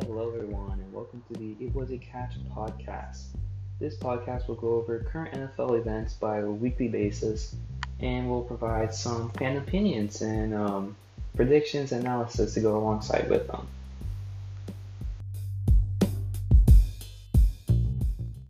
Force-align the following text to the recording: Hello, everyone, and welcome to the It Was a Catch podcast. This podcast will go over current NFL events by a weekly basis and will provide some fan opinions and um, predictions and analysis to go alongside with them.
Hello, 0.00 0.32
everyone, 0.34 0.80
and 0.80 0.90
welcome 0.90 1.22
to 1.30 1.38
the 1.38 1.54
It 1.60 1.74
Was 1.74 1.90
a 1.90 1.98
Catch 1.98 2.36
podcast. 2.56 3.24
This 3.78 3.94
podcast 3.94 4.48
will 4.48 4.54
go 4.54 4.76
over 4.76 5.00
current 5.00 5.34
NFL 5.34 5.78
events 5.78 6.14
by 6.14 6.38
a 6.38 6.50
weekly 6.50 6.88
basis 6.88 7.54
and 8.00 8.26
will 8.26 8.40
provide 8.40 8.94
some 8.94 9.28
fan 9.32 9.58
opinions 9.58 10.22
and 10.22 10.54
um, 10.54 10.96
predictions 11.36 11.92
and 11.92 12.04
analysis 12.04 12.54
to 12.54 12.60
go 12.60 12.78
alongside 12.78 13.28
with 13.28 13.46
them. 13.48 13.68